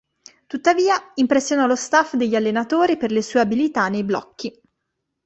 Tuttavia, 0.47 0.95
impressionò 1.13 1.67
lo 1.67 1.75
staff 1.75 2.15
degli 2.15 2.33
allenatori 2.35 2.97
per 2.97 3.11
le 3.11 3.21
sue 3.21 3.39
abilità 3.39 3.87
nei 3.87 4.03
blocchi. 4.03 4.51